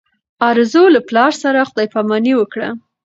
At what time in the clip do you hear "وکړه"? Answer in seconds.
2.37-2.69